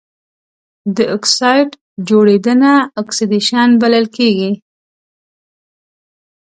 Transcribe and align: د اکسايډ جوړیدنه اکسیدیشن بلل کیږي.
د 0.95 0.97
اکسايډ 1.15 1.69
جوړیدنه 2.09 2.71
اکسیدیشن 3.01 3.69
بلل 3.81 4.05
کیږي. 4.15 4.51